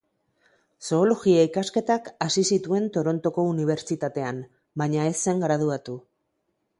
Zoologia 0.85 1.41
ikasketak 1.47 2.07
hasi 2.27 2.43
zituen 2.55 2.87
Torontoko 2.95 3.45
Unibertsitatean, 3.49 4.41
baina 4.83 5.05
ez 5.11 5.15
zen 5.27 5.45
graduatu. 5.45 5.99